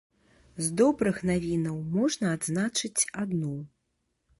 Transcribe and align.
З 0.67 0.71
добрых 0.81 1.21
навінаў 1.31 1.77
можна 1.99 2.35
адзначыць 2.39 3.07
адну. 3.27 3.57